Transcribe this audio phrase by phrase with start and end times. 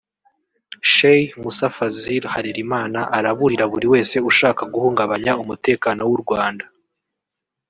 [0.93, 6.65] Cheikh Mussa Fasil Harerimana araburira buri wese ushaka guhungabanya umutekano w’u Rwanda